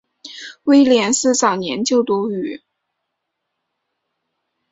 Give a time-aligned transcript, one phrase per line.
[0.63, 2.63] 威廉斯早年就读于。